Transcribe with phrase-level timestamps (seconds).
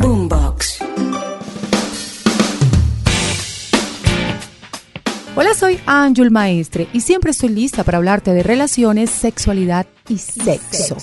[0.00, 0.78] Boombox.
[5.36, 10.96] Hola, soy Ángel Maestre y siempre estoy lista para hablarte de relaciones, sexualidad y sexo.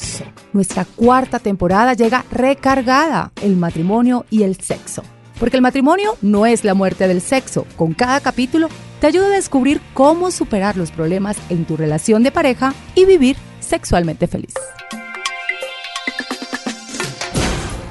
[0.52, 5.04] Nuestra cuarta temporada llega recargada, el matrimonio y el sexo.
[5.40, 7.68] Porque el matrimonio no es la muerte del sexo.
[7.76, 8.68] Con cada capítulo
[9.00, 13.38] te ayuda a descubrir cómo superar los problemas en tu relación de pareja y vivir
[13.60, 14.56] sexualmente feliz.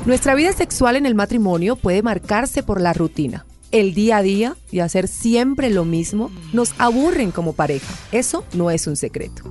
[0.06, 3.44] Nuestra vida sexual en el matrimonio puede marcarse por la rutina.
[3.72, 7.92] El día a día y hacer siempre lo mismo nos aburren como pareja.
[8.12, 9.42] Eso no es un secreto.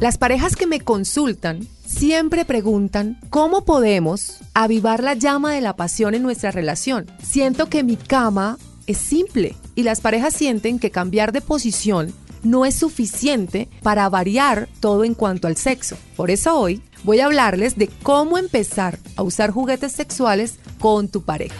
[0.00, 6.14] Las parejas que me consultan siempre preguntan cómo podemos avivar la llama de la pasión
[6.14, 7.06] en nuestra relación.
[7.22, 12.66] Siento que mi cama es simple y las parejas sienten que cambiar de posición no
[12.66, 15.96] es suficiente para variar todo en cuanto al sexo.
[16.16, 21.22] Por eso hoy voy a hablarles de cómo empezar a usar juguetes sexuales con tu
[21.22, 21.56] pareja.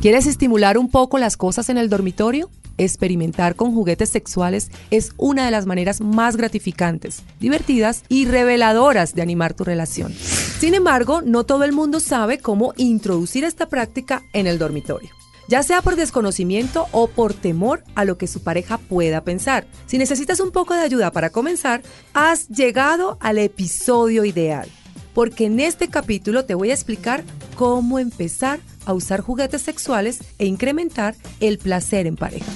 [0.00, 2.50] ¿Quieres estimular un poco las cosas en el dormitorio?
[2.76, 9.22] Experimentar con juguetes sexuales es una de las maneras más gratificantes, divertidas y reveladoras de
[9.22, 10.14] animar tu relación.
[10.14, 15.17] Sin embargo, no todo el mundo sabe cómo introducir esta práctica en el dormitorio
[15.48, 19.66] ya sea por desconocimiento o por temor a lo que su pareja pueda pensar.
[19.86, 21.82] Si necesitas un poco de ayuda para comenzar,
[22.12, 24.68] has llegado al episodio ideal,
[25.14, 27.24] porque en este capítulo te voy a explicar
[27.56, 32.52] cómo empezar a usar juguetes sexuales e incrementar el placer en pareja.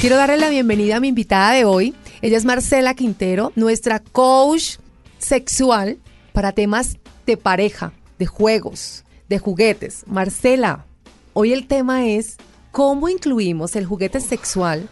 [0.00, 1.94] Quiero darle la bienvenida a mi invitada de hoy.
[2.20, 4.76] Ella es Marcela Quintero, nuestra coach
[5.18, 5.98] sexual
[6.32, 10.04] para temas de pareja, de juegos, de juguetes.
[10.06, 10.84] Marcela,
[11.36, 12.36] Hoy el tema es
[12.70, 14.88] cómo incluimos el juguete sexual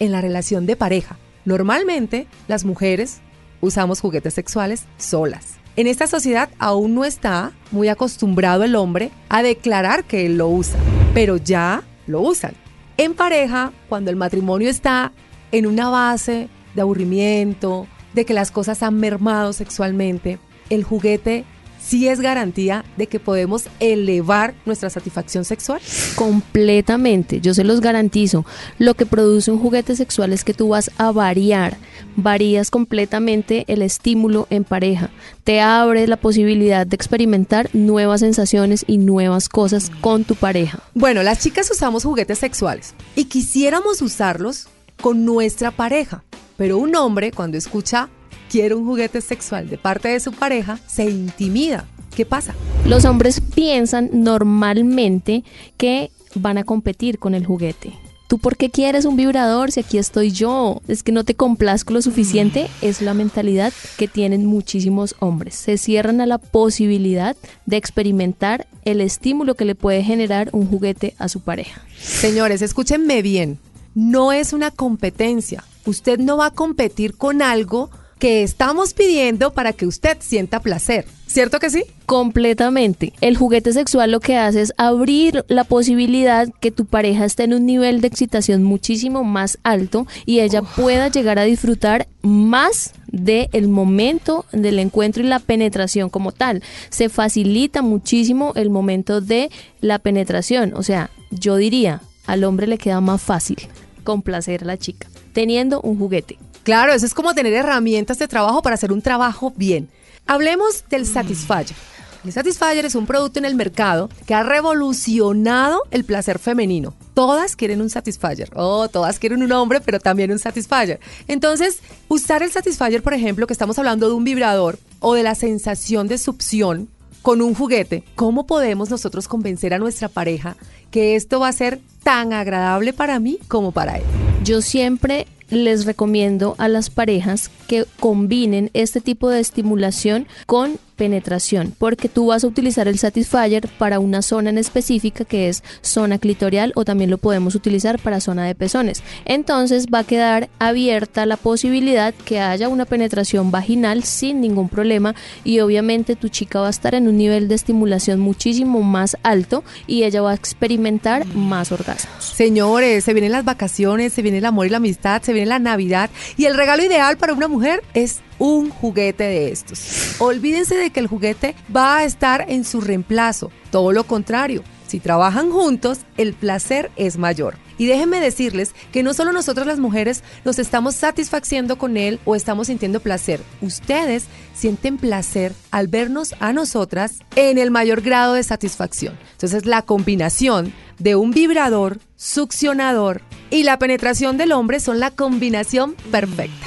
[0.00, 1.18] en la relación de pareja.
[1.44, 3.20] Normalmente las mujeres
[3.60, 5.54] usamos juguetes sexuales solas.
[5.76, 10.48] En esta sociedad aún no está muy acostumbrado el hombre a declarar que él lo
[10.48, 10.80] usa,
[11.14, 12.54] pero ya lo usan.
[12.96, 15.12] En pareja, cuando el matrimonio está
[15.52, 20.40] en una base de aburrimiento, de que las cosas han mermado sexualmente,
[20.70, 21.44] el juguete
[21.84, 25.80] sí es garantía de que podemos elevar nuestra satisfacción sexual?
[26.14, 28.44] Completamente, yo se los garantizo.
[28.78, 31.76] Lo que produce un juguete sexual es que tú vas a variar,
[32.16, 35.10] varías completamente el estímulo en pareja,
[35.44, 40.80] te abre la posibilidad de experimentar nuevas sensaciones y nuevas cosas con tu pareja.
[40.94, 44.68] Bueno, las chicas usamos juguetes sexuales y quisiéramos usarlos
[45.00, 46.24] con nuestra pareja,
[46.56, 48.08] pero un hombre cuando escucha
[48.54, 51.86] quiere un juguete sexual de parte de su pareja, se intimida.
[52.14, 52.54] ¿Qué pasa?
[52.86, 55.42] Los hombres piensan normalmente
[55.76, 57.94] que van a competir con el juguete.
[58.28, 60.82] ¿Tú por qué quieres un vibrador si aquí estoy yo?
[60.86, 62.68] Es que no te complazco lo suficiente.
[62.80, 62.86] Mm.
[62.86, 65.56] Es la mentalidad que tienen muchísimos hombres.
[65.56, 67.36] Se cierran a la posibilidad
[67.66, 71.82] de experimentar el estímulo que le puede generar un juguete a su pareja.
[71.98, 73.58] Señores, escúchenme bien.
[73.96, 75.64] No es una competencia.
[75.86, 77.90] Usted no va a competir con algo
[78.24, 81.04] que estamos pidiendo para que usted sienta placer.
[81.26, 81.84] ¿Cierto que sí?
[82.06, 83.12] Completamente.
[83.20, 87.52] El juguete sexual lo que hace es abrir la posibilidad que tu pareja esté en
[87.52, 93.50] un nivel de excitación muchísimo más alto y ella pueda llegar a disfrutar más del
[93.52, 96.62] el momento del encuentro y la penetración como tal.
[96.88, 99.50] Se facilita muchísimo el momento de
[99.82, 100.72] la penetración.
[100.72, 103.58] O sea, yo diría, al hombre le queda más fácil
[104.02, 106.38] complacer a la chica teniendo un juguete.
[106.64, 109.90] Claro, eso es como tener herramientas de trabajo para hacer un trabajo bien.
[110.26, 111.76] Hablemos del Satisfyer.
[112.24, 116.94] El Satisfyer es un producto en el mercado que ha revolucionado el placer femenino.
[117.12, 118.48] Todas quieren un Satisfyer.
[118.54, 121.00] Oh, todas quieren un hombre, pero también un Satisfyer.
[121.28, 125.34] Entonces, usar el Satisfyer, por ejemplo, que estamos hablando de un vibrador o de la
[125.34, 126.88] sensación de succión
[127.20, 130.56] con un juguete, ¿cómo podemos nosotros convencer a nuestra pareja
[130.90, 134.04] que esto va a ser tan agradable para mí como para él?
[134.42, 141.74] Yo siempre les recomiendo a las parejas que combinen este tipo de estimulación con penetración,
[141.76, 146.18] porque tú vas a utilizar el Satisfyer para una zona en específica que es zona
[146.18, 149.02] clitorial o también lo podemos utilizar para zona de pezones.
[149.24, 155.14] Entonces va a quedar abierta la posibilidad que haya una penetración vaginal sin ningún problema
[155.42, 159.64] y obviamente tu chica va a estar en un nivel de estimulación muchísimo más alto
[159.86, 162.24] y ella va a experimentar más orgasmos.
[162.24, 165.58] Señores, se vienen las vacaciones, se viene el amor y la amistad, se viene la
[165.58, 170.16] Navidad y el regalo ideal para una mujer es un juguete de estos.
[170.18, 174.64] Olvídense de que el juguete va a estar en su reemplazo, todo lo contrario.
[174.86, 177.56] Si trabajan juntos, el placer es mayor.
[177.78, 182.36] Y déjenme decirles que no solo nosotros las mujeres nos estamos satisfaciendo con él o
[182.36, 183.40] estamos sintiendo placer.
[183.60, 184.24] Ustedes
[184.54, 189.18] sienten placer al vernos a nosotras en el mayor grado de satisfacción.
[189.32, 195.94] Entonces la combinación de un vibrador, succionador y la penetración del hombre son la combinación
[196.10, 196.66] perfecta.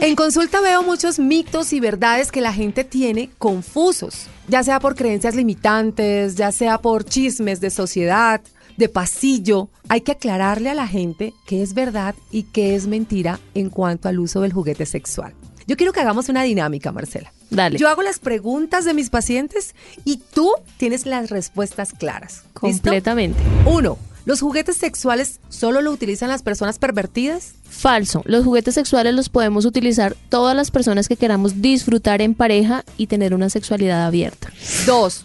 [0.00, 4.94] En consulta veo muchos mitos y verdades que la gente tiene confusos, ya sea por
[4.94, 8.42] creencias limitantes, ya sea por chismes de sociedad,
[8.76, 9.68] de pasillo.
[9.88, 14.08] Hay que aclararle a la gente qué es verdad y qué es mentira en cuanto
[14.08, 15.34] al uso del juguete sexual.
[15.66, 17.32] Yo quiero que hagamos una dinámica, Marcela.
[17.50, 17.78] Dale.
[17.78, 19.74] Yo hago las preguntas de mis pacientes
[20.04, 22.44] y tú tienes las respuestas claras.
[22.44, 22.60] ¿Listo?
[22.60, 23.40] Completamente.
[23.66, 27.54] Uno, ¿los juguetes sexuales solo lo utilizan las personas pervertidas?
[27.68, 28.22] Falso.
[28.26, 33.08] Los juguetes sexuales los podemos utilizar todas las personas que queramos disfrutar en pareja y
[33.08, 34.52] tener una sexualidad abierta.
[34.86, 35.24] Dos,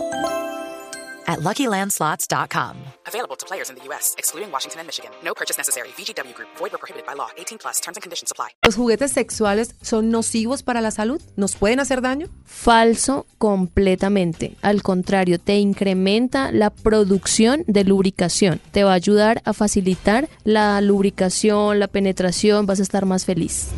[1.31, 2.75] at LuckyLandSlots.com.
[3.07, 5.11] Available to players in the U.S., excluding Washington and Michigan.
[5.23, 5.89] No purchase necessary.
[5.97, 7.29] VGW Group, void were prohibited by law.
[7.37, 8.49] 18 plus terms and conditions apply.
[8.71, 11.21] ¿los juguetes sexuales son nocivos para la salud?
[11.35, 12.27] ¿Nos pueden hacer daño?
[12.45, 14.55] Falso completamente.
[14.61, 18.61] Al contrario, te incrementa la producción de lubricación.
[18.71, 23.71] Te va a ayudar a facilitar la lubricación, la penetración, vas a estar más feliz.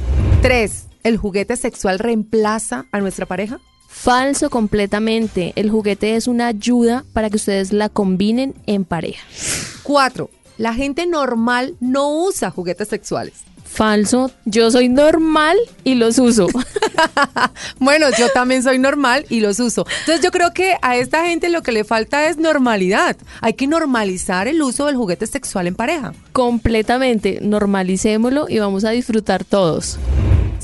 [0.43, 3.59] Tres, ¿el juguete sexual reemplaza a nuestra pareja?
[4.03, 5.53] Falso completamente.
[5.55, 9.25] El juguete es una ayuda para que ustedes la combinen en pareja.
[9.81, 13.45] Cuatro, la gente normal no usa juguetes sexuales.
[13.63, 14.29] Falso.
[14.43, 16.47] Yo soy normal y los uso.
[17.79, 19.85] Bueno, yo también soy normal y los uso.
[20.01, 23.15] Entonces yo creo que a esta gente lo que le falta es normalidad.
[23.41, 26.13] Hay que normalizar el uso del juguete sexual en pareja.
[26.33, 27.39] completamente.
[27.41, 29.97] Normalicémoslo y vamos a disfrutar todos.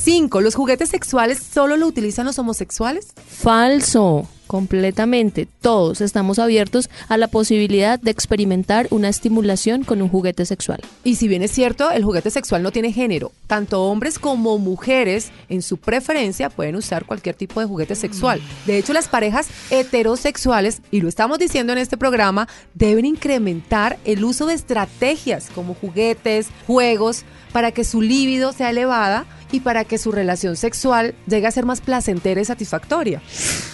[0.02, 3.08] Cinco, ¿los juguetes sexuales solo lo utilizan los homosexuales?
[3.28, 4.28] Falso.
[4.48, 5.48] Completamente.
[5.62, 10.82] Todos estamos abiertos a la posibilidad de experimentar una estimulación con un juguete sexual.
[11.04, 13.32] Y si bien es cierto, el juguete sexual no tiene género.
[13.46, 18.42] Tanto hombres como mujeres, en su preferencia, pueden usar cualquier tipo de juguete sexual.
[18.66, 24.24] De hecho, las parejas heterosexuales, y lo estamos diciendo en este programa, deben incrementar el
[24.24, 29.98] uso de estrategias como juguetes, juegos, para que su líbido sea elevada y para que
[29.98, 33.22] su relación sexual llegue a ser más placentera y satisfactoria.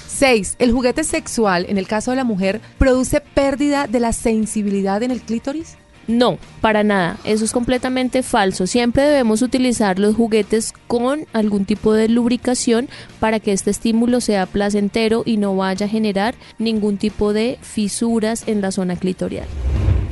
[0.07, 0.56] 6.
[0.60, 5.12] El juguete sexual, en el caso de la mujer, produce pérdida de la sensibilidad en
[5.12, 5.75] el clítoris.
[6.07, 7.18] No, para nada.
[7.24, 8.68] Eso es completamente falso.
[8.68, 12.89] Siempre debemos utilizar los juguetes con algún tipo de lubricación
[13.19, 18.44] para que este estímulo sea placentero y no vaya a generar ningún tipo de fisuras
[18.48, 19.48] en la zona clitorial.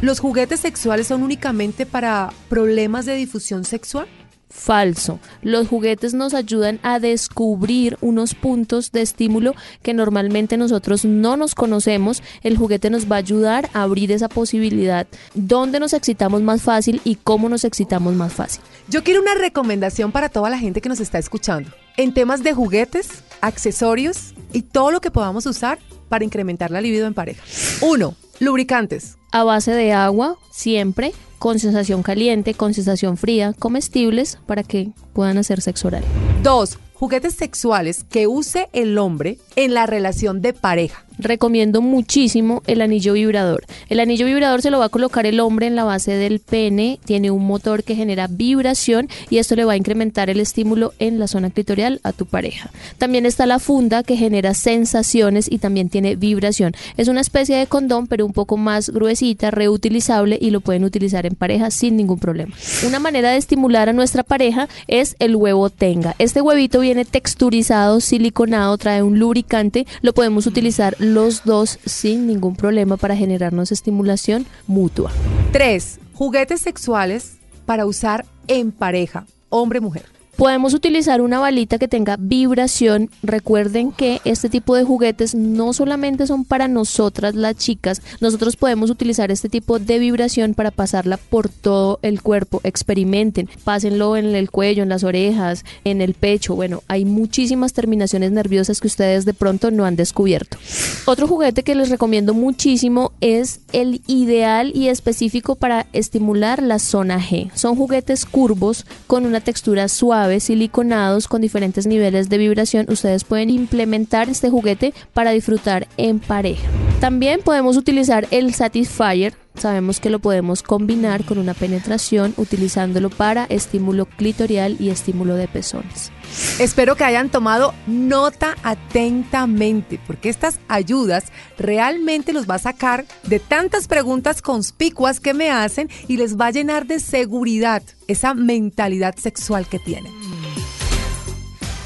[0.01, 4.07] ¿Los juguetes sexuales son únicamente para problemas de difusión sexual?
[4.53, 5.19] Falso.
[5.41, 11.55] Los juguetes nos ayudan a descubrir unos puntos de estímulo que normalmente nosotros no nos
[11.55, 12.21] conocemos.
[12.43, 17.01] El juguete nos va a ayudar a abrir esa posibilidad, dónde nos excitamos más fácil
[17.03, 18.61] y cómo nos excitamos más fácil.
[18.87, 21.71] Yo quiero una recomendación para toda la gente que nos está escuchando.
[21.97, 25.79] En temas de juguetes, accesorios y todo lo que podamos usar
[26.09, 27.43] para incrementar la libido en pareja.
[27.81, 28.22] 1.
[28.39, 29.17] Lubricantes.
[29.31, 35.37] A base de agua, siempre, con sensación caliente, con sensación fría, comestibles para que puedan
[35.37, 36.03] hacer sexo oral.
[36.41, 36.79] 2.
[36.93, 41.02] Juguetes sexuales que use el hombre en la relación de pareja.
[41.17, 43.65] Recomiendo muchísimo el anillo vibrador.
[43.89, 46.99] El anillo vibrador se lo va a colocar el hombre en la base del pene,
[47.05, 51.19] tiene un motor que genera vibración y esto le va a incrementar el estímulo en
[51.19, 52.71] la zona clitorial a tu pareja.
[52.97, 56.73] También está la funda que genera sensaciones y también tiene vibración.
[56.97, 61.25] Es una especie de condón pero un poco más gruesita, reutilizable y lo pueden utilizar
[61.25, 62.53] en pareja sin ningún problema.
[62.87, 66.15] Una manera de estimular a nuestra pareja es el huevo tenga.
[66.19, 72.55] Este huevito viene texturizado, siliconado, trae un lubricante, lo podemos utilizar los dos sin ningún
[72.55, 75.11] problema para generarnos estimulación mutua.
[75.51, 75.99] 3.
[76.13, 80.05] Juguetes sexuales para usar en pareja, hombre-mujer.
[80.35, 83.11] Podemos utilizar una balita que tenga vibración.
[83.21, 88.89] Recuerden que este tipo de juguetes no solamente son para nosotras las chicas, nosotros podemos
[88.89, 92.61] utilizar este tipo de vibración para pasarla por todo el cuerpo.
[92.63, 96.55] Experimenten, pásenlo en el cuello, en las orejas, en el pecho.
[96.55, 100.57] Bueno, hay muchísimas terminaciones nerviosas que ustedes de pronto no han descubierto.
[101.05, 107.19] Otro juguete que les recomiendo muchísimo es el ideal y específico para estimular la zona
[107.19, 107.51] G.
[107.53, 113.49] Son juguetes curvos con una textura suave siliconados con diferentes niveles de vibración, ustedes pueden
[113.49, 116.67] implementar este juguete para disfrutar en pareja.
[116.99, 119.42] También podemos utilizar el Satisfyer.
[119.55, 125.47] Sabemos que lo podemos combinar con una penetración utilizándolo para estímulo clitorial y estímulo de
[125.47, 126.11] pezones.
[126.59, 131.25] Espero que hayan tomado nota atentamente, porque estas ayudas
[131.57, 136.47] realmente los va a sacar de tantas preguntas conspicuas que me hacen y les va
[136.47, 140.11] a llenar de seguridad esa mentalidad sexual que tienen.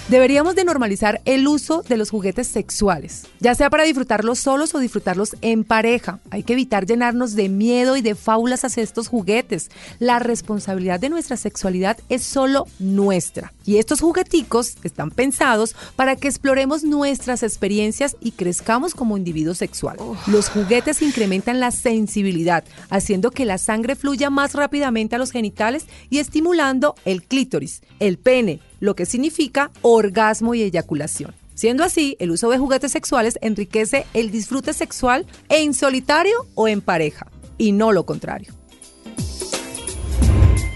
[0.10, 4.80] Deberíamos de normalizar el uso de los juguetes sexuales, ya sea para disfrutarlos solos o
[4.80, 6.20] disfrutarlos en pareja.
[6.30, 9.70] Hay que evitar llenarnos de miedo y de fábulas hacia estos juguetes.
[10.00, 13.52] La responsabilidad de nuestra sexualidad es solo nuestra.
[13.66, 19.98] Y estos jugueticos están pensados para que exploremos nuestras experiencias y crezcamos como individuo sexual.
[20.28, 25.86] Los juguetes incrementan la sensibilidad, haciendo que la sangre fluya más rápidamente a los genitales
[26.10, 31.34] y estimulando el clítoris, el pene, lo que significa orgasmo y eyaculación.
[31.54, 36.82] Siendo así, el uso de juguetes sexuales enriquece el disfrute sexual en solitario o en
[36.82, 38.54] pareja, y no lo contrario.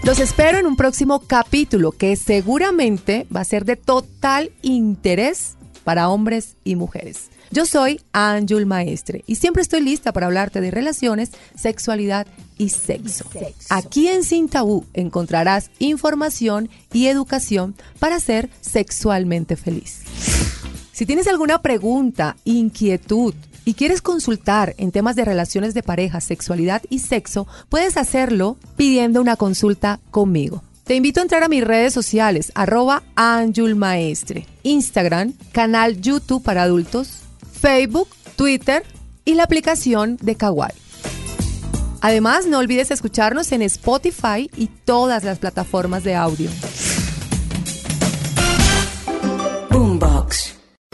[0.04, 6.08] Los espero en un próximo capítulo que seguramente va a ser de total interés para
[6.08, 7.31] hombres y mujeres.
[7.52, 13.26] Yo soy Ángel Maestre y siempre estoy lista para hablarte de relaciones, sexualidad y sexo.
[13.68, 20.00] Aquí en Sin Tabú encontrarás información y educación para ser sexualmente feliz.
[20.92, 26.82] Si tienes alguna pregunta, inquietud, y quieres consultar en temas de relaciones de pareja, sexualidad
[26.88, 30.62] y sexo, puedes hacerlo pidiendo una consulta conmigo.
[30.84, 33.02] Te invito a entrar a mis redes sociales, arroba
[33.76, 37.22] Maestre, Instagram, canal YouTube para adultos,
[37.62, 38.82] Facebook, Twitter
[39.24, 40.74] y la aplicación de Kawaii.
[42.00, 46.50] Además, no olvides escucharnos en Spotify y todas las plataformas de audio.